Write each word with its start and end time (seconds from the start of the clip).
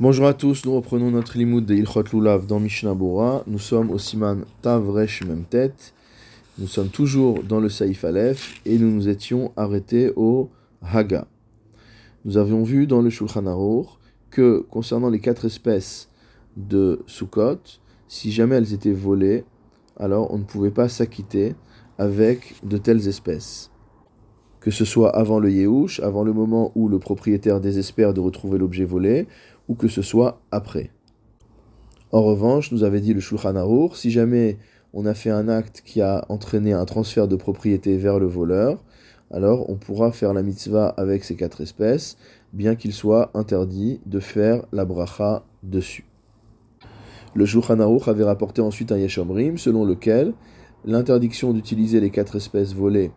Bonjour 0.00 0.26
à 0.26 0.34
tous, 0.34 0.64
nous 0.64 0.76
reprenons 0.76 1.10
notre 1.10 1.36
limoud 1.36 1.66
de 1.66 1.74
Ilchot 1.74 2.04
Lulav 2.12 2.46
dans 2.46 2.60
Mishnah. 2.60 2.94
Nous 3.48 3.58
sommes 3.58 3.90
au 3.90 3.98
Siman 3.98 4.44
Tavresh 4.62 5.24
Memtet. 5.24 5.72
Nous 6.56 6.68
sommes 6.68 6.90
toujours 6.90 7.42
dans 7.42 7.58
le 7.58 7.68
Saïf 7.68 8.04
Aleph 8.04 8.60
et 8.64 8.78
nous 8.78 8.92
nous 8.92 9.08
étions 9.08 9.50
arrêtés 9.56 10.12
au 10.14 10.50
Haga. 10.82 11.26
Nous 12.24 12.36
avions 12.36 12.62
vu 12.62 12.86
dans 12.86 13.02
le 13.02 13.10
Shulchan 13.10 13.46
Aruch 13.46 13.88
que 14.30 14.64
concernant 14.70 15.10
les 15.10 15.18
quatre 15.18 15.46
espèces 15.46 16.08
de 16.56 17.02
Sukkot, 17.08 17.58
si 18.06 18.30
jamais 18.30 18.54
elles 18.54 18.72
étaient 18.72 18.92
volées, 18.92 19.44
alors 19.98 20.32
on 20.32 20.38
ne 20.38 20.44
pouvait 20.44 20.70
pas 20.70 20.88
s'acquitter 20.88 21.56
avec 21.98 22.54
de 22.62 22.78
telles 22.78 23.08
espèces. 23.08 23.72
Que 24.60 24.70
ce 24.70 24.84
soit 24.84 25.16
avant 25.16 25.40
le 25.40 25.50
Yehush, 25.50 25.98
avant 26.00 26.22
le 26.22 26.32
moment 26.32 26.70
où 26.76 26.88
le 26.88 27.00
propriétaire 27.00 27.60
désespère 27.60 28.14
de 28.14 28.20
retrouver 28.20 28.58
l'objet 28.58 28.84
volé, 28.84 29.26
ou 29.68 29.74
que 29.74 29.88
ce 29.88 30.02
soit 30.02 30.40
après. 30.50 30.90
En 32.10 32.22
revanche, 32.22 32.72
nous 32.72 32.84
avait 32.84 33.00
dit 33.00 33.14
le 33.14 33.20
Shulchan 33.20 33.56
Aruch, 33.56 33.94
si 33.94 34.10
jamais 34.10 34.58
on 34.94 35.04
a 35.04 35.14
fait 35.14 35.30
un 35.30 35.48
acte 35.48 35.82
qui 35.84 36.00
a 36.00 36.24
entraîné 36.28 36.72
un 36.72 36.86
transfert 36.86 37.28
de 37.28 37.36
propriété 37.36 37.96
vers 37.98 38.18
le 38.18 38.26
voleur, 38.26 38.82
alors 39.30 39.68
on 39.68 39.76
pourra 39.76 40.10
faire 40.10 40.32
la 40.32 40.42
mitzvah 40.42 40.88
avec 40.88 41.22
ces 41.22 41.36
quatre 41.36 41.60
espèces, 41.60 42.16
bien 42.54 42.76
qu'il 42.76 42.94
soit 42.94 43.30
interdit 43.34 44.00
de 44.06 44.20
faire 44.20 44.64
la 44.72 44.86
bracha 44.86 45.44
dessus. 45.62 46.06
Le 47.34 47.44
Shulchan 47.44 47.80
Aruch 47.80 48.08
avait 48.08 48.24
rapporté 48.24 48.62
ensuite 48.62 48.90
un 48.90 48.96
Yeshomrim, 48.96 49.58
selon 49.58 49.84
lequel 49.84 50.32
l'interdiction 50.86 51.52
d'utiliser 51.52 52.00
les 52.00 52.10
quatre 52.10 52.36
espèces 52.36 52.72
volées 52.72 53.12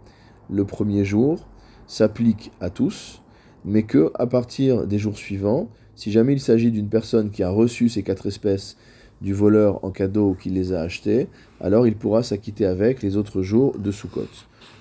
le 0.49 0.65
premier 0.65 1.05
jour 1.05 1.47
s'applique 1.87 2.51
à 2.59 2.69
tous, 2.69 3.21
mais 3.63 3.83
que 3.83 4.11
à 4.15 4.27
partir 4.27 4.85
des 4.85 4.99
jours 4.99 5.17
suivants, 5.17 5.69
si 5.95 6.11
jamais 6.11 6.33
il 6.33 6.39
s'agit 6.39 6.71
d'une 6.71 6.89
personne 6.89 7.29
qui 7.31 7.43
a 7.43 7.49
reçu 7.49 7.89
ces 7.89 8.03
quatre 8.03 8.27
espèces 8.27 8.77
du 9.21 9.33
voleur 9.33 9.83
en 9.85 9.91
cadeau 9.91 10.29
ou 10.29 10.33
qui 10.33 10.49
les 10.49 10.73
a 10.73 10.81
achetées, 10.81 11.27
alors 11.59 11.87
il 11.87 11.95
pourra 11.95 12.23
s'acquitter 12.23 12.65
avec 12.65 13.01
les 13.01 13.17
autres 13.17 13.41
jours 13.41 13.77
de 13.77 13.91
Sukkot. 13.91 14.27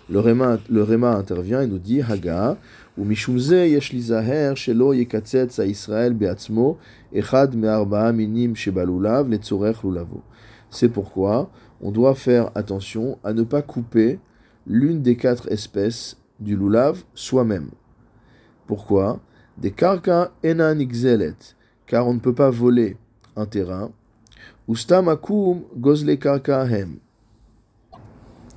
Le 0.08 0.18
Réma, 0.18 0.58
le 0.68 1.04
intervient 1.04 1.62
et 1.62 1.68
nous 1.68 1.78
dit 1.78 2.02
Haga, 2.02 2.56
ou 2.98 3.04
Mishumze 3.04 3.52
yeshlizaher 3.52 4.56
shelo 4.56 4.92
beatzmo 4.92 6.78
echad 7.12 7.54
minim 7.54 8.56
shebalulav 8.56 9.28
letzorech 9.28 9.84
lulavo. 9.84 10.22
C'est 10.68 10.88
pourquoi 10.88 11.50
on 11.80 11.92
doit 11.92 12.14
faire 12.14 12.50
attention 12.56 13.18
à 13.22 13.32
ne 13.32 13.42
pas 13.42 13.62
couper 13.62 14.18
l'une 14.66 15.00
des 15.00 15.16
quatre 15.16 15.50
espèces 15.52 16.16
du 16.40 16.56
lulav 16.56 17.04
soi-même. 17.14 17.70
Pourquoi? 18.66 19.20
Des 19.60 19.70
karka 19.70 20.32
enan 20.42 20.78
car 21.86 22.06
on 22.08 22.14
ne 22.14 22.18
peut 22.18 22.34
pas 22.34 22.50
voler 22.50 22.96
un 23.36 23.46
terrain. 23.46 23.90
Ustamakum 24.68 25.62
gozle 25.76 26.16
karka. 26.18 26.66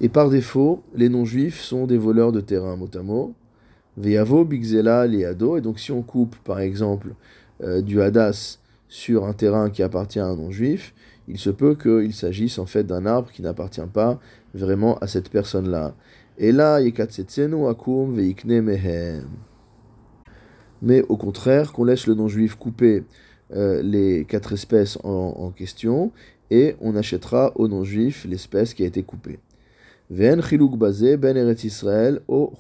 Et 0.02 0.10
par 0.10 0.30
défaut, 0.30 0.84
les 0.96 1.10
non-juifs 1.10 1.62
sont 1.62 1.88
des 1.88 1.98
voleurs 1.98 2.32
de 2.32 2.42
terrain, 2.42 2.76
motamo. 2.76 3.34
Veavo 3.98 4.44
bigzela 4.46 5.06
liado. 5.08 5.58
Et 5.58 5.62
donc, 5.62 5.80
si 5.80 5.92
on 5.92 6.02
coupe, 6.02 6.36
par 6.44 6.60
exemple, 6.60 7.14
euh, 7.64 7.82
du 7.82 8.02
hadas 8.02 8.60
sur 8.88 9.26
un 9.26 9.34
terrain 9.34 9.70
qui 9.70 9.84
appartient 9.84 10.20
à 10.20 10.26
un 10.26 10.36
non-juif, 10.36 10.94
il 11.28 11.38
se 11.38 11.50
peut 11.50 11.76
qu'il 11.76 12.14
s'agisse 12.14 12.60
en 12.60 12.66
fait 12.66 12.84
d'un 12.84 13.06
arbre 13.06 13.32
qui 13.32 13.42
n'appartient 13.42 13.82
pas 13.92 14.20
vraiment 14.54 14.98
à 14.98 15.08
cette 15.08 15.30
personne-là. 15.30 15.96
Et 16.38 16.52
là, 16.52 16.80
akum 16.80 18.16
veikne 18.16 18.62
mehem 18.62 19.24
mais 20.84 21.02
au 21.08 21.16
contraire 21.16 21.72
qu'on 21.72 21.86
laisse 21.86 22.06
le 22.08 22.14
non-juif 22.14 22.56
couper 22.56 23.06
euh, 23.56 23.82
les 23.82 24.26
quatre 24.26 24.52
espèces 24.54 25.00
en, 25.04 25.52
question 25.52 26.12
et 26.52 26.76
on 26.82 26.96
achètera 26.96 27.54
au 27.56 27.68
non-juif 27.68 28.26
l'espèce 28.30 28.74
qui 28.74 28.84
a 28.84 28.86
été 28.86 29.02
coupée. 29.02 29.40
ben 30.10 30.42
Israël 31.64 32.20
o 32.28 32.52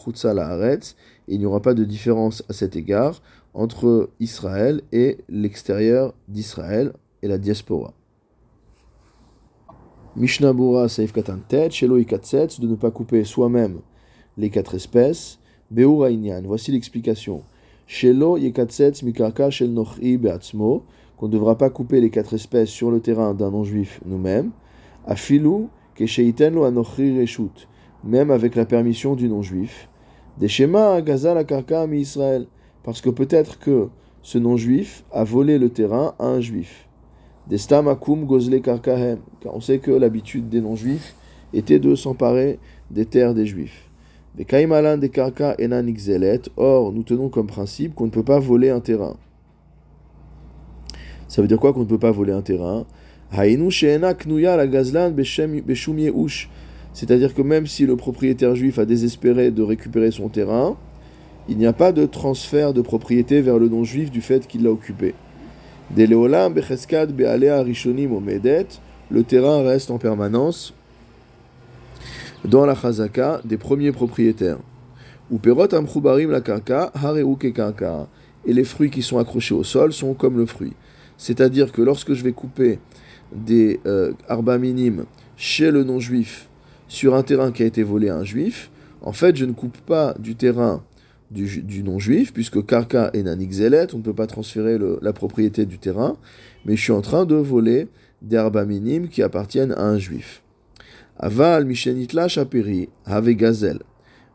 Il 1.27 1.39
n'y 1.39 1.45
aura 1.45 1.61
pas 1.61 1.73
de 1.73 1.83
différence 1.83 2.43
à 2.49 2.53
cet 2.53 2.77
égard 2.77 3.21
entre 3.53 4.09
Israël 4.21 4.81
et 4.93 5.17
l'extérieur 5.29 6.15
d'Israël 6.29 6.93
et 7.21 7.27
la 7.27 7.37
diaspora. 7.37 7.93
Mishnah 10.15 10.53
Bura 10.53 10.87
Saif 10.87 11.11
Katantet, 11.11 11.71
Shelo 11.71 11.97
de 11.97 12.67
ne 12.67 12.75
pas 12.75 12.91
couper 12.91 13.25
soi-même 13.25 13.81
les 14.37 14.49
quatre 14.49 14.75
espèces. 14.75 15.39
Beura 15.71 16.09
voici 16.45 16.71
l'explication. 16.71 17.43
Shelo 17.87 18.37
yekatsetz 18.37 19.03
mikarka 19.03 19.51
shel 19.51 19.71
nochi 19.71 20.17
beatzmo, 20.17 20.83
qu'on 21.17 21.27
ne 21.27 21.33
devra 21.33 21.57
pas 21.57 21.69
couper 21.69 22.01
les 22.01 22.09
quatre 22.09 22.33
espèces 22.33 22.69
sur 22.69 22.91
le 22.91 22.99
terrain 22.99 23.33
d'un 23.33 23.51
non-juif 23.51 23.99
nous-mêmes. 24.05 24.51
Afilu 25.05 25.67
kesheiten 25.95 26.55
lo 26.55 26.63
anochi 26.63 27.19
reshut, 27.19 27.67
même 28.03 28.31
avec 28.31 28.55
la 28.55 28.65
permission 28.65 29.15
du 29.15 29.27
non-juif. 29.27 29.89
Des 30.39 30.47
schémas 30.47 31.01
gazal 31.01 31.37
akarka 31.37 31.85
mi 31.87 31.99
Israël, 31.99 32.47
parce 32.83 33.01
que 33.01 33.09
peut-être 33.09 33.59
que 33.59 33.89
ce 34.21 34.37
non-juif 34.37 35.03
a 35.11 35.23
volé 35.23 35.59
le 35.59 35.69
terrain 35.69 36.15
à 36.19 36.27
un 36.27 36.39
juif. 36.39 36.87
Des 37.47 37.57
stamakum 37.57 38.25
gozle 38.25 38.61
karkahem, 38.61 39.19
car 39.41 39.53
on 39.53 39.59
sait 39.59 39.79
que 39.79 39.91
l'habitude 39.91 40.47
des 40.47 40.61
non-juifs 40.61 41.15
était 41.53 41.79
de 41.79 41.93
s'emparer 41.93 42.59
des 42.89 43.05
terres 43.05 43.33
des 43.33 43.45
juifs. 43.45 43.89
Or, 46.57 46.91
nous 46.91 47.03
tenons 47.03 47.29
comme 47.29 47.47
principe 47.47 47.93
qu'on 47.93 48.05
ne 48.05 48.11
peut 48.11 48.23
pas 48.23 48.39
voler 48.39 48.71
un 48.71 48.79
terrain. 48.79 49.15
Ça 51.27 51.41
veut 51.41 51.47
dire 51.47 51.59
quoi 51.59 51.71
qu'on 51.71 51.81
ne 51.81 51.85
peut 51.85 51.99
pas 51.99 52.11
voler 52.11 52.33
un 52.33 52.41
terrain? 52.41 52.85
C'est-à-dire 56.93 57.33
que 57.33 57.41
même 57.41 57.67
si 57.67 57.85
le 57.85 57.95
propriétaire 57.95 58.55
juif 58.55 58.79
a 58.79 58.85
désespéré 58.85 59.51
de 59.51 59.61
récupérer 59.61 60.09
son 60.11 60.29
terrain, 60.29 60.77
il 61.47 61.57
n'y 61.57 61.65
a 61.65 61.73
pas 61.73 61.91
de 61.91 62.05
transfert 62.05 62.73
de 62.73 62.81
propriété 62.81 63.41
vers 63.41 63.59
le 63.59 63.69
non-juif 63.69 64.09
du 64.09 64.21
fait 64.21 64.47
qu'il 64.47 64.63
l'a 64.63 64.71
occupé. 64.71 65.13
Le 69.11 69.23
terrain 69.23 69.61
reste 69.61 69.91
en 69.91 69.97
permanence 69.97 70.73
dans 72.45 72.65
la 72.65 72.75
chazaka 72.75 73.41
des 73.45 73.57
premiers 73.57 73.91
propriétaires. 73.91 74.59
Ou 75.31 75.37
perot 75.39 75.67
la 75.67 76.41
karka, 76.41 76.91
karka. 77.53 78.07
Et 78.45 78.53
les 78.53 78.63
fruits 78.63 78.89
qui 78.89 79.01
sont 79.01 79.17
accrochés 79.17 79.55
au 79.55 79.63
sol 79.63 79.93
sont 79.93 80.13
comme 80.13 80.37
le 80.37 80.45
fruit. 80.45 80.73
C'est-à-dire 81.17 81.71
que 81.71 81.81
lorsque 81.81 82.13
je 82.13 82.23
vais 82.23 82.33
couper 82.33 82.79
des 83.33 83.79
euh, 83.85 84.11
arba 84.27 84.57
minimes 84.57 85.05
chez 85.37 85.71
le 85.71 85.83
non-juif 85.83 86.49
sur 86.87 87.15
un 87.15 87.23
terrain 87.23 87.51
qui 87.51 87.63
a 87.63 87.65
été 87.65 87.83
volé 87.83 88.09
à 88.09 88.17
un 88.17 88.23
juif, 88.23 88.69
en 89.01 89.13
fait, 89.13 89.35
je 89.35 89.45
ne 89.45 89.53
coupe 89.53 89.77
pas 89.77 90.13
du 90.19 90.35
terrain 90.35 90.83
du, 91.31 91.83
non-juif, 91.83 92.31
puisque 92.31 92.63
karka 92.65 93.09
est 93.13 93.23
nanixelet, 93.23 93.93
on 93.95 93.97
ne 93.97 94.03
peut 94.03 94.13
pas 94.13 94.27
transférer 94.27 94.77
la 95.01 95.13
propriété 95.13 95.65
du 95.65 95.79
terrain, 95.79 96.15
mais 96.65 96.75
je 96.75 96.81
suis 96.81 96.91
en 96.91 97.01
train 97.01 97.25
de 97.25 97.35
voler 97.35 97.87
des 98.21 98.37
arba 98.37 98.65
minimes 98.65 99.07
qui 99.07 99.23
appartiennent 99.23 99.71
à 99.71 99.83
un 99.83 99.97
juif. 99.97 100.42
Aval 101.17 101.65
mishenitla 101.65 102.27
chaperi 102.27 102.89
have 103.05 103.29
gazel. 103.33 103.79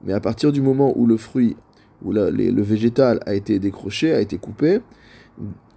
Mais 0.04 0.12
à 0.12 0.20
partir 0.20 0.52
du 0.52 0.60
moment 0.60 0.96
où 0.96 1.06
le 1.06 1.16
fruit, 1.16 1.56
où 2.02 2.12
le 2.12 2.62
végétal 2.62 3.20
a 3.26 3.34
été 3.34 3.58
décroché, 3.58 4.14
a 4.14 4.20
été 4.20 4.38
coupé, 4.38 4.80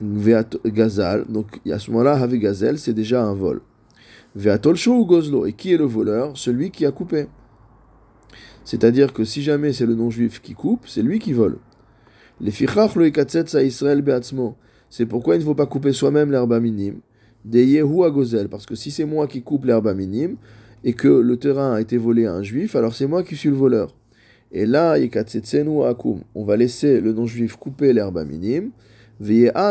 gazal, 0.01 1.25
donc 1.27 1.59
à 1.69 1.79
ce 1.79 1.89
moment-là, 1.91 2.13
have 2.13 2.35
gazel, 2.35 2.77
c'est 2.77 2.93
déjà 2.93 3.23
un 3.23 3.33
vol. 3.33 3.61
Veatolsho 4.35 4.93
ou 4.93 5.05
gozlo. 5.05 5.45
Et 5.45 5.53
qui 5.53 5.73
est 5.73 5.77
le 5.77 5.85
voleur? 5.85 6.37
Celui 6.37 6.71
qui 6.71 6.85
a 6.85 6.91
coupé. 6.91 7.27
C'est-à-dire 8.63 9.13
que 9.13 9.23
si 9.23 9.41
jamais 9.41 9.73
c'est 9.73 9.85
le 9.85 9.95
non-juif 9.95 10.41
qui 10.41 10.53
coupe, 10.53 10.87
c'est 10.87 11.01
lui 11.01 11.19
qui 11.19 11.33
vole. 11.33 11.57
Les 12.39 12.51
fichach 12.51 12.95
lo 12.95 13.05
Israël 13.05 14.01
beatzmo. 14.01 14.55
C'est 14.89 15.05
pourquoi 15.05 15.35
il 15.35 15.39
ne 15.39 15.45
faut 15.45 15.55
pas 15.55 15.65
couper 15.65 15.93
soi-même 15.93 16.31
l'herbe 16.31 16.59
minime. 16.61 16.99
Des 17.43 17.65
yehu 17.65 18.03
à 18.03 18.09
gozel. 18.09 18.49
Parce 18.49 18.65
que 18.65 18.75
si 18.75 18.91
c'est 18.91 19.05
moi 19.05 19.27
qui 19.27 19.41
coupe 19.41 19.65
l'herbe 19.65 19.93
minime, 19.95 20.37
et 20.83 20.93
que 20.93 21.07
le 21.07 21.37
terrain 21.37 21.73
a 21.73 21.81
été 21.81 21.97
volé 21.97 22.25
à 22.25 22.33
un 22.33 22.43
juif, 22.43 22.75
alors 22.75 22.95
c'est 22.95 23.07
moi 23.07 23.23
qui 23.23 23.35
suis 23.35 23.49
le 23.49 23.55
voleur. 23.55 23.95
Et 24.51 24.65
là, 24.65 24.97
on 26.35 26.43
va 26.43 26.57
laisser 26.57 26.99
le 26.99 27.13
non-juif 27.13 27.55
couper 27.55 27.93
l'herbe 27.93 28.25
minime. 28.27 28.71
Et 29.23 29.45
là, 29.45 29.69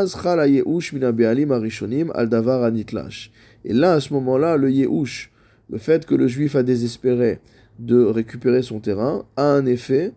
à 3.92 4.00
ce 4.00 4.12
moment-là, 4.14 4.56
le 4.56 4.70
yehush, 4.70 5.32
le 5.68 5.78
fait 5.78 6.06
que 6.06 6.14
le 6.14 6.28
juif 6.28 6.56
a 6.56 6.62
désespéré 6.62 7.40
de 7.78 8.02
récupérer 8.02 8.62
son 8.62 8.80
terrain, 8.80 9.24
a 9.36 9.44
un 9.44 9.66
effet 9.66 10.12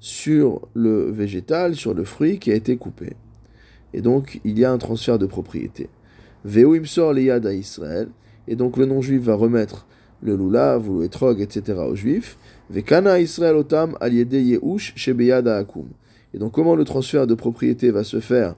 sur 0.00 0.68
le 0.74 1.10
végétal, 1.10 1.74
sur 1.74 1.94
le 1.94 2.04
fruit 2.04 2.38
qui 2.38 2.50
a 2.50 2.54
été 2.54 2.76
coupé. 2.76 3.14
Et 3.92 4.00
donc, 4.00 4.40
il 4.44 4.58
y 4.58 4.64
a 4.64 4.72
un 4.72 4.78
transfert 4.78 5.18
de 5.18 5.26
propriété. 5.26 5.88
Ve'uimsor 6.44 7.12
liyad 7.12 7.46
à 7.46 7.54
Israël. 7.54 8.08
Et 8.46 8.56
donc, 8.56 8.76
le 8.76 8.86
non-juif 8.86 9.22
va 9.22 9.34
remettre 9.34 9.86
le 10.22 10.36
lulav 10.36 10.88
ou 10.88 11.00
le 11.00 11.40
etc. 11.40 11.78
aux 11.88 11.94
juifs. 11.94 12.38
Israël 12.74 13.56
otam 13.56 13.96
akum. 14.00 15.88
Et 16.34 16.38
donc 16.38 16.52
comment 16.52 16.74
le 16.74 16.84
transfert 16.84 17.26
de 17.26 17.34
propriété 17.34 17.90
va 17.90 18.04
se 18.04 18.20
faire 18.20 18.54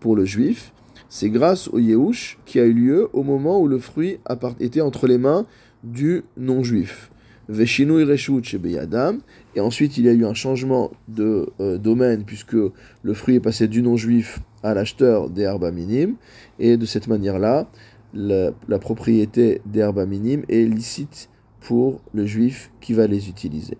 pour 0.00 0.16
le 0.16 0.24
juif? 0.24 0.72
C'est 1.08 1.30
grâce 1.30 1.68
au 1.68 1.78
Yehush 1.78 2.38
qui 2.46 2.58
a 2.58 2.64
eu 2.64 2.72
lieu 2.72 3.08
au 3.12 3.22
moment 3.22 3.60
où 3.60 3.68
le 3.68 3.78
fruit 3.78 4.18
était 4.60 4.80
entre 4.80 5.06
les 5.06 5.18
mains 5.18 5.46
du 5.84 6.24
non-juif. 6.36 7.10
Veshinui 7.48 8.02
Reshut 8.02 8.44
chez 8.44 8.58
Beyadam, 8.58 9.18
et 9.54 9.60
ensuite 9.60 9.98
il 9.98 10.04
y 10.04 10.08
a 10.08 10.12
eu 10.12 10.24
un 10.24 10.34
changement 10.34 10.90
de 11.06 11.48
euh, 11.60 11.78
domaine 11.78 12.24
puisque 12.24 12.56
le 13.02 13.14
fruit 13.14 13.36
est 13.36 13.40
passé 13.40 13.68
du 13.68 13.82
non-juif 13.82 14.40
à 14.64 14.74
l'acheteur 14.74 15.30
des 15.30 15.42
herbes 15.42 15.72
minimes, 15.72 16.16
et 16.58 16.76
de 16.76 16.84
cette 16.86 17.06
manière-là, 17.06 17.68
la, 18.16 18.78
propriété 18.78 19.60
des 19.66 19.80
herbes 19.80 20.06
minimes 20.06 20.44
est 20.48 20.64
licite 20.64 21.28
pour 21.60 22.00
le 22.14 22.26
juif 22.26 22.72
qui 22.80 22.92
va 22.92 23.06
les 23.06 23.28
utiliser. 23.28 23.78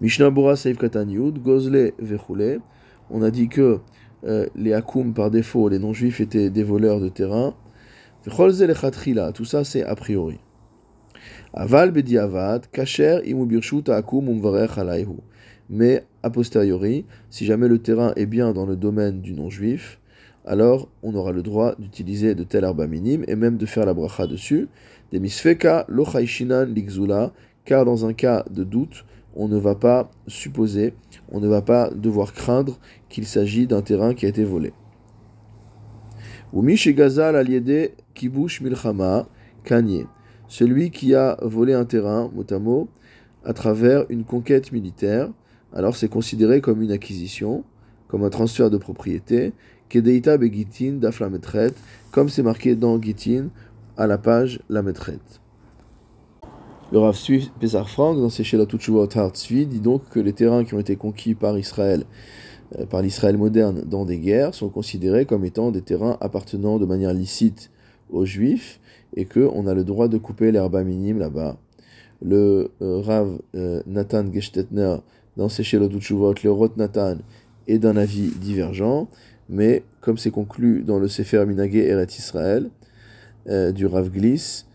Mishnah 0.00 0.30
Seif 0.56 0.78
Katan 0.78 1.06
Gozle 1.06 1.92
on 3.10 3.22
a 3.22 3.30
dit 3.30 3.48
que 3.48 3.78
euh, 4.24 4.46
les 4.56 4.72
Akoum 4.72 5.12
par 5.14 5.30
défaut, 5.30 5.68
les 5.68 5.78
non-juifs 5.78 6.20
étaient 6.20 6.50
des 6.50 6.64
voleurs 6.64 7.00
de 7.00 7.08
terrain. 7.08 7.54
Tout 8.24 9.44
ça 9.44 9.64
c'est 9.64 9.84
a 9.84 9.94
priori. 9.94 10.38
Aval 11.52 11.92
kacher 12.72 13.20
imubirshut 13.24 13.88
akum 13.90 14.28
umvarech 14.28 14.78
alayhu. 14.78 15.18
Mais 15.68 16.04
a 16.22 16.30
posteriori, 16.30 17.06
si 17.30 17.46
jamais 17.46 17.68
le 17.68 17.78
terrain 17.78 18.12
est 18.16 18.26
bien 18.26 18.52
dans 18.52 18.66
le 18.66 18.76
domaine 18.76 19.20
du 19.20 19.34
non-juif, 19.34 20.00
alors 20.44 20.88
on 21.02 21.14
aura 21.14 21.32
le 21.32 21.42
droit 21.42 21.74
d'utiliser 21.78 22.34
de 22.34 22.44
tels 22.44 22.64
arba 22.64 22.86
minime 22.86 23.24
et 23.28 23.36
même 23.36 23.56
de 23.56 23.66
faire 23.66 23.86
la 23.86 23.94
bracha 23.94 24.26
dessus. 24.26 24.68
Des 25.10 25.20
misfeka 25.20 25.84
lochaishinan 25.88 26.64
ligzula, 26.64 27.32
car 27.64 27.84
dans 27.84 28.06
un 28.06 28.12
cas 28.12 28.44
de 28.50 28.64
doute, 28.64 29.04
on 29.34 29.48
ne 29.48 29.56
va 29.56 29.74
pas 29.74 30.10
supposer, 30.26 30.94
on 31.30 31.40
ne 31.40 31.48
va 31.48 31.62
pas 31.62 31.90
devoir 31.90 32.32
craindre 32.32 32.78
qu'il 33.08 33.26
s'agit 33.26 33.66
d'un 33.66 33.82
terrain 33.82 34.14
qui 34.14 34.26
a 34.26 34.28
été 34.28 34.44
volé. 34.44 34.72
Kibush 38.14 38.60
milchama 38.60 39.26
kanye 39.64 40.06
celui 40.52 40.90
qui 40.90 41.14
a 41.14 41.38
volé 41.40 41.72
un 41.72 41.86
terrain, 41.86 42.30
mot 42.60 42.88
à 43.42 43.54
travers 43.54 44.04
une 44.10 44.22
conquête 44.22 44.70
militaire, 44.70 45.30
alors 45.72 45.96
c'est 45.96 46.08
considéré 46.08 46.60
comme 46.60 46.82
une 46.82 46.92
acquisition, 46.92 47.64
comme 48.06 48.22
un 48.22 48.28
transfert 48.28 48.68
de 48.68 48.76
propriété, 48.76 49.54
Kedeita 49.92 50.38
begitin 50.38 50.92
daf 50.92 51.22
comme 52.12 52.30
c'est 52.30 52.42
marqué 52.42 52.74
dans 52.74 52.98
Gitin, 52.98 53.50
à 53.98 54.06
la 54.06 54.16
page 54.16 54.60
la 54.70 54.80
Le 54.80 54.94
Rav 56.98 57.14
Pesar 57.60 57.90
Frank, 57.90 58.16
dans 58.16 58.30
ses 58.30 58.42
Shelatuchuvot 58.42 59.06
Hartzvi, 59.14 59.66
dit 59.66 59.80
donc 59.80 60.08
que 60.08 60.18
les 60.18 60.32
terrains 60.32 60.64
qui 60.64 60.72
ont 60.72 60.78
été 60.78 60.96
conquis 60.96 61.34
par 61.34 61.58
Israël, 61.58 62.04
euh, 62.78 62.86
par 62.86 63.02
l'Israël 63.02 63.36
moderne 63.36 63.82
dans 63.84 64.06
des 64.06 64.16
guerres, 64.16 64.54
sont 64.54 64.70
considérés 64.70 65.26
comme 65.26 65.44
étant 65.44 65.70
des 65.70 65.82
terrains 65.82 66.16
appartenant 66.22 66.78
de 66.78 66.86
manière 66.86 67.12
licite 67.12 67.70
aux 68.08 68.24
Juifs, 68.24 68.80
et 69.14 69.26
qu'on 69.26 69.66
a 69.66 69.74
le 69.74 69.84
droit 69.84 70.08
de 70.08 70.16
couper 70.16 70.52
l'herba 70.52 70.84
minime 70.84 71.18
là-bas. 71.18 71.58
Le 72.22 72.70
euh, 72.80 73.02
Rav 73.02 73.40
euh, 73.56 73.82
Nathan 73.86 74.24
Gestetner, 74.32 74.96
dans 75.36 75.50
ses 75.50 75.64
Shelotutshuvot, 75.64 76.32
le 76.42 76.78
Nathan, 76.78 77.18
est 77.68 77.78
d'un 77.78 77.96
avis 77.96 78.32
divergent, 78.40 79.06
mais 79.52 79.84
comme 80.00 80.18
c'est 80.18 80.30
conclu 80.30 80.82
dans 80.82 80.98
le 80.98 81.06
Sefer 81.06 81.44
Minage 81.46 81.76
Eret 81.76 82.06
Israël, 82.06 82.70
euh, 83.48 83.70
du 83.70 83.86
Rav 83.86 84.10
Gliss, 84.10 84.66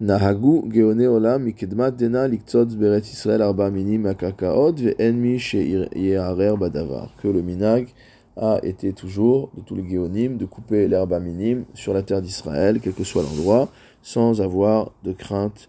Nahagu 0.00 0.62
geone 0.70 1.08
olam 1.08 1.50
dena 1.98 2.28
beret 2.28 3.00
Israël 3.00 3.42
arba 3.42 3.68
minim 3.68 4.06
akakaot 4.06 4.76
ve 4.78 4.94
enmi 5.00 5.40
sheyeharer 5.40 6.56
badavar. 6.56 7.16
Que 7.20 7.26
le 7.26 7.42
minag 7.42 7.88
a 8.36 8.60
été 8.62 8.92
toujours, 8.92 9.50
de 9.56 9.62
tous 9.62 9.74
les 9.74 9.82
guéonim, 9.82 10.36
de 10.36 10.44
couper 10.44 10.86
l'herbe 10.86 11.20
minime 11.20 11.64
sur 11.74 11.92
la 11.92 12.04
terre 12.04 12.22
d'Israël, 12.22 12.78
quel 12.80 12.92
que 12.92 13.02
soit 13.02 13.24
l'endroit, 13.24 13.72
sans 14.00 14.40
avoir 14.40 14.92
de 15.02 15.12
crainte 15.12 15.68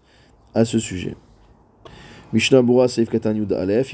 à 0.54 0.64
ce 0.64 0.78
sujet. 0.78 1.16
Mishnah 2.32 2.62
Bura 2.62 2.86
Seif 2.86 3.10
Katan 3.10 3.34
Yud 3.34 3.52
Aleph, 3.52 3.92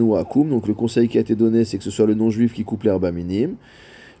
ou 0.00 0.14
Akum, 0.14 0.48
donc 0.48 0.68
le 0.68 0.74
conseil 0.74 1.08
qui 1.08 1.18
a 1.18 1.20
été 1.20 1.34
donné, 1.34 1.64
c'est 1.64 1.78
que 1.78 1.84
ce 1.84 1.90
soit 1.90 2.06
le 2.06 2.14
non-juif 2.14 2.52
qui 2.52 2.62
coupe 2.62 2.84
l'herbe 2.84 3.10
minime. 3.12 3.56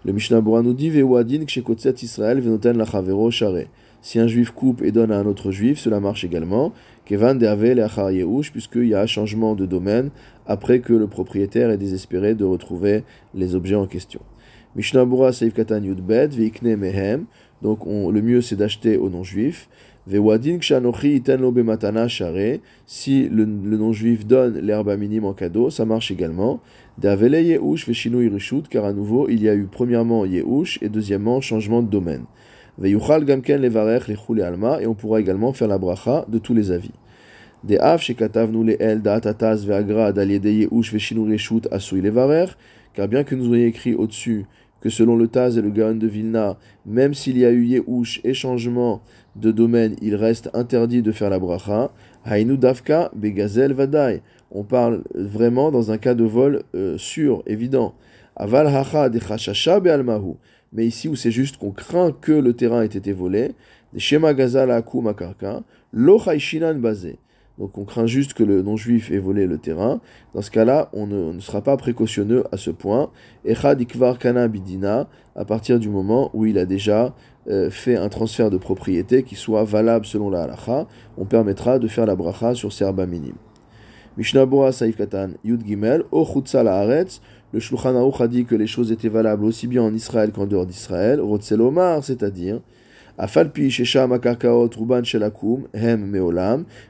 Le 0.04 0.12
Mishnah 0.12 0.40
Bura 0.40 0.62
nous 0.62 0.74
dit 0.74 0.90
Ve'uadin 0.90 1.44
Kshekotset 1.44 1.94
Israël 2.02 2.40
Venoten 2.40 2.76
Lachavero 2.76 3.30
Share. 3.30 3.66
Si 4.00 4.18
un 4.18 4.26
juif 4.26 4.50
coupe 4.50 4.82
et 4.82 4.90
donne 4.90 5.12
à 5.12 5.18
un 5.20 5.26
autre 5.26 5.52
juif, 5.52 5.78
cela 5.78 6.00
marche 6.00 6.24
également. 6.24 6.72
Kevan 7.04 7.38
Yehush, 7.38 8.50
puisqu'il 8.50 8.88
y 8.88 8.94
a 8.94 9.02
un 9.02 9.06
changement 9.06 9.54
de 9.54 9.64
domaine 9.64 10.10
après 10.44 10.80
que 10.80 10.92
le 10.92 11.06
propriétaire 11.06 11.70
est 11.70 11.78
désespéré 11.78 12.34
de 12.34 12.44
retrouver 12.44 13.04
les 13.32 13.54
objets 13.54 13.76
en 13.76 13.86
question. 13.86 14.22
Mishnah 14.74 15.04
Bura 15.04 15.32
Seif 15.32 15.54
Katan 15.54 15.84
Yudbet, 15.84 16.28
Veikne 16.28 16.74
Mehem. 16.74 17.26
Donc 17.62 17.86
le 17.86 18.20
mieux 18.22 18.40
c'est 18.40 18.56
d'acheter 18.56 18.96
aux 18.96 19.08
non-juifs. 19.08 19.68
Si 20.04 20.18
le, 23.28 23.44
non-juif 23.76 24.26
donne 24.26 24.58
l'herbe 24.58 24.96
minime 24.98 25.24
en 25.24 25.32
cadeau, 25.32 25.70
ça 25.70 25.84
marche 25.84 26.10
également. 26.10 26.60
Davele 26.98 27.40
Yehush 27.40 27.86
Veshinu 27.86 28.26
Irishut, 28.26 28.62
car 28.68 28.84
à 28.84 28.92
nouveau 28.92 29.28
il 29.28 29.40
y 29.40 29.48
a 29.48 29.54
eu 29.54 29.68
premièrement 29.70 30.24
Yehush 30.24 30.80
et 30.82 30.88
deuxièmement 30.88 31.40
changement 31.40 31.82
de 31.82 31.88
domaine. 31.88 32.24
Veyuchal 32.78 33.24
gamken 33.24 33.60
levarech 33.60 34.08
lechule 34.08 34.42
alma, 34.42 34.82
et 34.82 34.86
on 34.88 34.94
pourra 34.94 35.20
également 35.20 35.52
faire 35.52 35.68
la 35.68 35.78
bracha 35.78 36.24
de 36.28 36.38
tous 36.38 36.54
les 36.54 36.72
avis. 36.72 36.90
Des 37.62 37.78
av 37.78 38.00
shekatavnu 38.00 38.64
le 38.64 38.82
el 38.82 39.02
da'atataz 39.02 39.64
ve'agra 39.64 40.10
d'aliede 40.12 40.46
yeush 40.46 40.92
veshinu 40.92 41.30
reshut 41.30 41.68
asui 41.70 42.00
levarech, 42.00 42.56
car 42.94 43.06
bien 43.06 43.22
que 43.22 43.36
nous 43.36 43.54
ayons 43.54 43.66
écrit 43.66 43.94
au-dessus 43.94 44.46
que 44.82 44.90
selon 44.90 45.16
le 45.16 45.28
Taz 45.28 45.56
et 45.56 45.62
le 45.62 45.70
Gaon 45.70 45.94
de 45.94 46.06
Vilna, 46.06 46.58
même 46.84 47.14
s'il 47.14 47.38
y 47.38 47.46
a 47.46 47.50
eu 47.50 47.64
Yehush 47.64 48.20
et 48.24 48.34
changement 48.34 49.00
de 49.36 49.50
domaine, 49.50 49.96
il 50.02 50.14
reste 50.14 50.50
interdit 50.52 51.00
de 51.00 51.12
faire 51.12 51.30
la 51.30 51.38
bracha. 51.38 51.90
Hainu 52.26 52.58
davka 52.58 53.10
begazel 53.14 53.72
vadai. 53.72 54.20
On 54.50 54.64
parle 54.64 55.02
vraiment 55.14 55.70
dans 55.70 55.90
un 55.90 55.98
cas 55.98 56.14
de 56.14 56.24
vol 56.24 56.64
euh, 56.74 56.98
sûr, 56.98 57.42
évident. 57.46 57.94
Aval 58.36 58.66
hacha 58.66 59.08
de 59.08 59.18
chashasha 59.18 59.80
be'almahu 59.80 60.34
mais 60.72 60.86
ici 60.86 61.08
où 61.08 61.16
c'est 61.16 61.30
juste 61.30 61.58
qu'on 61.58 61.70
craint 61.70 62.12
que 62.12 62.32
le 62.32 62.54
terrain 62.54 62.82
ait 62.82 62.86
été 62.86 63.12
volé, 63.12 63.52
des 63.92 64.00
Shema 64.00 64.34
Gazal 64.34 64.70
Akum 64.70 65.06
Akarka, 65.06 65.62
Lo 65.92 66.18
Bazé. 66.76 67.18
Donc 67.58 67.76
on 67.78 67.84
craint 67.84 68.06
juste 68.06 68.34
que 68.34 68.42
le 68.42 68.62
non-juif 68.62 69.10
ait 69.10 69.18
volé 69.18 69.46
le 69.46 69.58
terrain. 69.58 70.00
Dans 70.34 70.42
ce 70.42 70.50
cas-là, 70.50 70.88
on 70.92 71.06
ne, 71.06 71.38
sera 71.40 71.60
pas 71.60 71.76
précautionneux 71.76 72.44
à 72.50 72.56
ce 72.56 72.70
point. 72.70 73.10
Echad 73.44 73.80
Ikvar 73.80 74.18
Kana 74.18 74.48
Bidina, 74.48 75.08
à 75.36 75.44
partir 75.44 75.78
du 75.78 75.88
moment 75.88 76.30
où 76.34 76.46
il 76.46 76.58
a 76.58 76.64
déjà 76.64 77.14
euh, 77.48 77.70
fait 77.70 77.96
un 77.96 78.08
transfert 78.08 78.50
de 78.50 78.56
propriété 78.56 79.22
qui 79.22 79.34
soit 79.34 79.64
valable 79.64 80.06
selon 80.06 80.30
la 80.30 80.42
halacha, 80.42 80.86
on 81.18 81.24
permettra 81.24 81.78
de 81.78 81.88
faire 81.88 82.06
la 82.06 82.16
bracha 82.16 82.54
sur 82.54 82.72
serba 82.72 83.06
minime. 83.06 83.36
Mishnah 84.16 84.46
Boa 84.46 84.72
Saif 84.72 84.96
Katan 84.96 85.30
Yud 85.44 85.64
Gimel, 85.66 86.04
O 86.10 86.26
Haaretz, 86.54 87.20
le 87.52 87.60
Shulchan 87.60 87.96
Aruch 87.96 88.20
a 88.20 88.28
dit 88.28 88.44
que 88.46 88.54
les 88.54 88.66
choses 88.66 88.92
étaient 88.92 89.08
valables 89.08 89.44
aussi 89.44 89.66
bien 89.66 89.82
en 89.82 89.92
Israël 89.92 90.32
qu'en 90.32 90.46
dehors 90.46 90.64
d'Israël. 90.64 91.20
Rotzelomar, 91.20 92.02
c'est-à-dire 92.02 92.60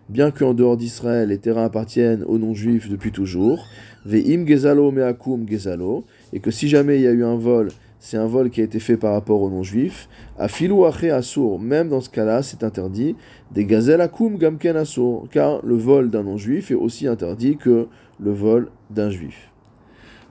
Bien 0.09 0.31
qu'en 0.31 0.55
dehors 0.55 0.77
d'Israël 0.77 1.29
les 1.29 1.39
terrains 1.39 1.65
appartiennent 1.65 2.23
aux 2.25 2.39
non-juifs 2.39 2.89
depuis 2.89 3.11
toujours. 3.11 3.67
Ve'im 4.05 4.47
Gezalo 4.47 4.91
Meakum 4.91 5.49
Gezalo, 5.49 6.05
et 6.33 6.41
que 6.41 6.51
si 6.51 6.69
jamais 6.69 6.97
il 6.97 7.03
y 7.03 7.07
a 7.07 7.13
eu 7.13 7.25
un 7.25 7.37
vol, 7.37 7.69
c'est 7.99 8.17
un 8.17 8.27
vol 8.27 8.51
qui 8.51 8.61
a 8.61 8.65
été 8.65 8.81
fait 8.81 8.97
par 8.97 9.13
rapport 9.13 9.43
aux 9.43 9.51
non-juifs. 9.51 10.09
Afilu 10.39 10.85
Asur, 10.85 11.59
même 11.61 11.89
dans 11.89 12.01
ce 12.01 12.11
cas-là, 12.11 12.43
c'est 12.43 12.65
interdit. 12.65 13.15
Des 13.53 13.65
Gazel 13.65 14.01
Akum 14.01 14.39
Gamken 14.39 14.77
Asur, 14.77 15.29
car 15.31 15.65
le 15.65 15.77
vol 15.77 16.11
d'un 16.11 16.25
non-juif 16.25 16.71
est 16.71 16.75
aussi 16.75 17.07
interdit 17.07 17.57
que 17.57 17.87
le 18.19 18.33
vol 18.33 18.71
d'un 18.91 19.11
juif. 19.11 19.53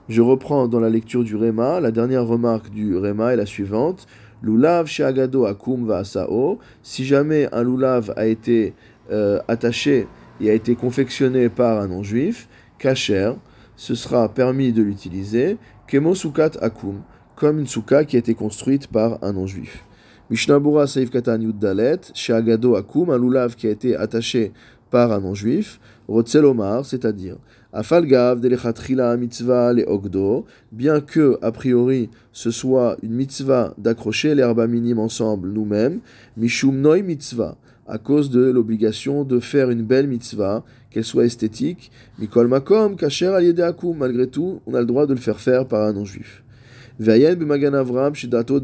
Je 0.08 0.20
reprends 0.20 0.68
dans 0.68 0.80
la 0.80 0.90
lecture 0.90 1.24
du 1.24 1.36
Réma, 1.36 1.80
la 1.80 1.92
dernière 1.92 2.26
remarque 2.26 2.70
du 2.70 2.96
Réma 2.96 3.32
est 3.32 3.36
la 3.36 3.46
suivante. 3.46 4.06
Lulav 4.42 4.86
she'agado 4.86 5.46
akum 5.46 5.86
va'asao. 5.86 6.58
Si 6.82 7.04
jamais 7.04 7.48
un 7.52 7.62
lulav 7.62 8.12
a 8.16 8.26
été 8.26 8.74
euh, 9.10 9.38
attaché 9.48 10.06
et 10.40 10.50
a 10.50 10.54
été 10.54 10.74
confectionné 10.74 11.48
par 11.48 11.80
un 11.80 11.88
non-juif, 11.88 12.48
kacher, 12.78 13.32
ce 13.76 13.94
sera 13.94 14.28
permis 14.28 14.72
de 14.72 14.82
l'utiliser. 14.82 15.58
Kemo 15.86 16.14
sukat 16.14 16.52
akum, 16.60 17.02
comme 17.36 17.60
une 17.60 17.66
souka 17.66 18.04
qui 18.04 18.16
a 18.16 18.18
été 18.18 18.34
construite 18.34 18.88
par 18.88 19.18
un 19.22 19.32
non-juif. 19.32 19.84
Mishnabura 20.30 20.86
Saif 20.86 21.10
Katan 21.10 21.40
Yuddalet, 21.40 22.00
Sheagado 22.14 22.74
Akum, 22.76 23.10
un 23.10 23.18
lulav 23.18 23.54
qui 23.54 23.66
a 23.66 23.70
été 23.70 23.96
attaché 23.96 24.52
par 24.90 25.12
un 25.12 25.20
non-juif, 25.20 25.78
Rotzelomar, 26.08 26.86
c'est-à-dire 26.86 27.36
Afalgav 27.74 28.40
delechatchila 28.40 29.16
mitzvah 29.16 29.72
le 29.72 29.84
ogdo, 29.86 30.44
bien 30.72 31.00
que, 31.00 31.38
a 31.40 31.50
priori, 31.52 32.10
ce 32.32 32.50
soit 32.50 32.98
une 33.02 33.12
mitzvah 33.12 33.74
d'accrocher 33.78 34.34
l'herbe 34.34 34.66
minime 34.68 34.98
ensemble 34.98 35.48
nous-mêmes, 35.48 36.00
mishum 36.36 36.78
noi 36.78 37.02
mitzvah, 37.02 37.56
à 37.86 37.96
cause 37.96 38.28
de 38.28 38.50
l'obligation 38.50 39.24
de 39.24 39.40
faire 39.40 39.70
une 39.70 39.82
belle 39.82 40.06
mitzvah, 40.06 40.64
qu'elle 40.90 41.04
soit 41.04 41.24
esthétique, 41.24 41.90
mikol 42.18 42.46
makom, 42.46 42.94
kacher 42.94 43.28
al 43.28 43.54
malgré 43.96 44.26
tout, 44.26 44.60
on 44.66 44.74
a 44.74 44.80
le 44.80 44.86
droit 44.86 45.06
de 45.06 45.14
le 45.14 45.20
faire 45.20 45.40
faire 45.40 45.66
par 45.66 45.86
un 45.86 45.94
non-juif. 45.94 46.44
Vayen 47.00 47.36
b'magan 47.36 47.72
Avram 47.72 48.14
shidato 48.14 48.60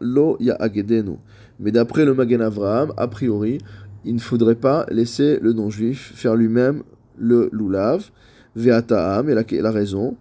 lo 0.00 0.36
ya'agedenu. 0.40 1.18
Mais 1.60 1.70
d'après 1.70 2.04
le 2.04 2.14
Magan 2.14 2.40
Avraham, 2.40 2.92
a 2.96 3.06
priori, 3.06 3.58
il 4.04 4.14
ne 4.14 4.20
faudrait 4.20 4.54
pas 4.54 4.86
laisser 4.90 5.38
le 5.40 5.52
non-juif 5.52 6.12
faire 6.16 6.34
lui-même 6.34 6.82
le 7.16 7.48
lulav, 7.52 8.10
ve'ata'am, 8.56 9.28
et 9.28 9.34
la, 9.34 9.42
la 9.50 9.70
raison. 9.70 10.16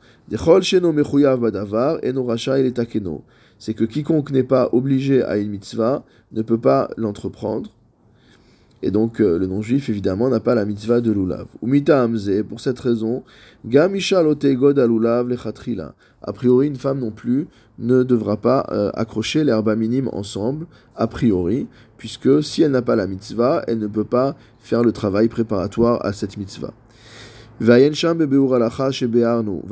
C'est 3.60 3.74
que 3.74 3.84
quiconque 3.84 4.32
n'est 4.32 4.44
pas 4.44 4.70
obligé 4.72 5.24
à 5.24 5.38
une 5.38 5.50
mitzvah 5.50 6.04
ne 6.32 6.42
peut 6.42 6.58
pas 6.58 6.90
l'entreprendre. 6.98 7.70
Et 8.86 8.92
donc, 8.92 9.22
euh, 9.22 9.40
le 9.40 9.48
non-juif, 9.48 9.88
évidemment, 9.88 10.30
n'a 10.30 10.42
pas 10.42 10.56
la 10.56 10.66
mitzvah 10.66 11.00
de 11.00 11.10
lulav. 11.10 11.46
Pour 12.50 12.60
cette 12.60 12.80
raison. 12.80 13.24
A 16.22 16.34
priori, 16.34 16.68
une 16.68 16.76
femme 16.76 17.00
non 17.00 17.12
plus 17.12 17.48
ne 17.80 18.04
devra 18.04 18.36
pas 18.36 18.68
euh, 18.72 18.92
accrocher 18.94 19.46
l'herba 19.46 19.78
minime 19.78 20.10
ensemble, 20.12 20.66
a 20.98 21.08
priori, 21.08 21.68
puisque 21.98 22.44
si 22.44 22.62
elle 22.62 22.72
n'a 22.72 22.82
pas 22.82 22.98
la 22.98 23.08
mitzvah, 23.08 23.64
elle 23.68 23.80
ne 23.80 23.88
peut 23.88 24.04
pas 24.04 24.36
faire 24.60 24.84
le 24.84 24.92
travail 24.92 25.30
préparatoire 25.30 26.06
à 26.06 26.12
cette 26.12 26.36
mitzvah. 26.36 26.74
Va 27.60 27.78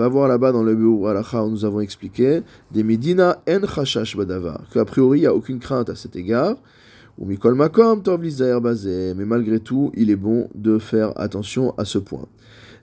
voir 0.08 0.28
là-bas 0.28 0.52
dans 0.52 0.62
le 0.64 0.76
beur 0.76 1.08
alacha 1.08 1.44
où 1.44 1.50
nous 1.50 1.66
avons 1.66 1.80
expliqué 1.80 2.44
des 2.72 2.84
medina 2.84 3.42
en 3.50 3.66
chashash 3.66 4.16
badavar. 4.16 4.62
Qu'a 4.72 4.86
priori, 4.86 5.20
il 5.20 5.22
n'y 5.22 5.28
a 5.28 5.34
aucune 5.34 5.58
crainte 5.58 5.90
à 5.90 5.96
cet 5.96 6.16
égard. 6.16 6.58
Ou 7.18 7.26
mikol 7.26 7.56
makom 7.56 8.04
tov 8.04 8.22
bazé. 8.62 9.14
Mais 9.16 9.26
malgré 9.26 9.60
tout, 9.60 9.92
il 9.96 10.12
est 10.12 10.16
bon 10.16 10.48
de 10.54 10.78
faire 10.78 11.12
attention 11.20 11.74
à 11.78 11.86
ce 11.86 11.98
point. 11.98 12.28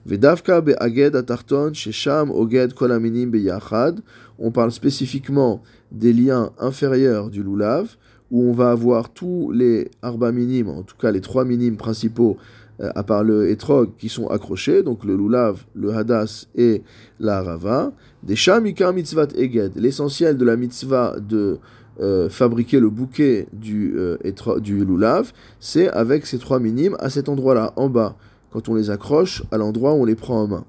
Vedavka 0.05 0.59
be'aged 0.61 1.15
atarton 1.15 1.73
shesham 1.73 2.29
oged 2.29 2.73
kolaminim 2.73 3.31
beyachad. 3.31 4.01
On 4.37 4.51
parle 4.51 4.71
spécifiquement 4.71 5.63
des 5.91 6.11
liens 6.11 6.51
inférieurs 6.59 7.29
du 7.29 7.41
lulav, 7.41 7.95
où 8.31 8.43
on 8.43 8.53
va 8.53 8.71
avoir 8.71 9.09
tous 9.09 9.51
les 9.51 9.89
arba 10.01 10.31
minimes, 10.31 10.69
en 10.69 10.83
tout 10.83 10.95
cas 10.97 11.11
les 11.11 11.21
trois 11.21 11.45
minimes 11.45 11.77
principaux, 11.77 12.37
à 12.79 13.03
part 13.03 13.23
le 13.23 13.49
etrog, 13.49 13.91
qui 13.97 14.09
sont 14.09 14.27
accrochés, 14.27 14.83
donc 14.83 15.03
le 15.03 15.15
lulav, 15.15 15.65
le 15.75 15.93
hadas 15.93 16.47
et 16.55 16.81
la 17.19 17.41
rava. 17.43 17.91
Des 18.23 18.35
shamika 18.35 18.91
mitzvat 18.91 19.29
eged. 19.35 19.73
L'essentiel 19.75 20.37
de 20.37 20.45
la 20.45 20.55
mitzvah 20.55 21.15
de 21.19 21.59
euh, 22.01 22.29
fabriquer 22.29 22.79
le 22.79 22.89
bouquet 22.89 23.47
du, 23.51 23.93
euh, 23.97 24.17
du 24.61 24.85
lulav, 24.85 25.33
c'est 25.59 25.89
avec 25.89 26.25
ces 26.25 26.37
trois 26.37 26.59
minimes 26.59 26.95
à 26.99 27.09
cet 27.09 27.27
endroit-là, 27.27 27.73
en 27.75 27.89
bas, 27.89 28.15
quand 28.51 28.69
on 28.69 28.75
les 28.75 28.89
accroche 28.89 29.43
à 29.51 29.57
l'endroit 29.57 29.93
où 29.93 30.03
on 30.03 30.05
les 30.05 30.15
prend 30.15 30.43
en 30.43 30.47
main. 30.47 30.65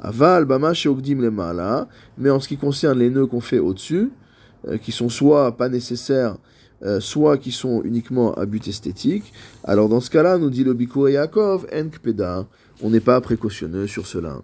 Aval, 0.00 0.44
bama, 0.44 0.72
ogdim 0.86 1.20
les 1.20 1.30
mais 2.18 2.30
en 2.30 2.40
ce 2.40 2.48
qui 2.48 2.56
concerne 2.56 2.98
les 2.98 3.10
nœuds 3.10 3.26
qu'on 3.26 3.40
fait 3.40 3.60
au-dessus, 3.60 4.10
euh, 4.66 4.76
qui 4.76 4.90
sont 4.90 5.08
soit 5.08 5.56
pas 5.56 5.68
nécessaires, 5.68 6.36
soit 7.00 7.38
qui 7.38 7.52
sont 7.52 7.82
uniquement 7.84 8.34
à 8.34 8.46
but 8.46 8.66
esthétique, 8.68 9.32
alors 9.64 9.88
dans 9.88 10.00
ce 10.00 10.10
cas-là, 10.10 10.38
nous 10.38 10.50
dit 10.50 10.64
le 10.64 10.74
Bikur 10.74 11.08
Yaakov, 11.08 11.66
on 12.82 12.90
n'est 12.90 13.00
pas 13.00 13.20
précautionneux 13.20 13.86
sur 13.86 14.06
cela. 14.06 14.42